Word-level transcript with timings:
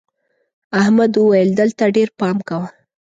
احمد 0.81 1.11
وويل: 1.17 1.49
دلته 1.59 1.83
ډېر 1.95 2.09
پام 2.19 2.37
کوه. 2.47 2.67